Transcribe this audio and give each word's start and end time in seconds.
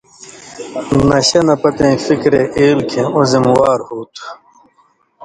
نشہ 1.07 1.41
نہ 1.47 1.55
پتَیں 1.61 1.95
فِکرے 2.05 2.41
ایل 2.57 2.79
کھیں 2.89 3.07
اُو 3.13 3.21
ذِموار 3.31 3.79
ہو 3.87 3.99
تُھو۔ 4.13 4.27